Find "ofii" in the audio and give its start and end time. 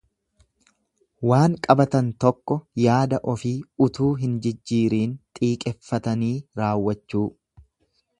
3.33-3.53